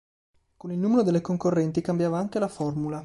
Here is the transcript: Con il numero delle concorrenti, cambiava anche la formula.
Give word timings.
Con 0.57 0.71
il 0.71 0.79
numero 0.79 1.03
delle 1.03 1.21
concorrenti, 1.21 1.81
cambiava 1.81 2.17
anche 2.17 2.39
la 2.39 2.47
formula. 2.47 2.99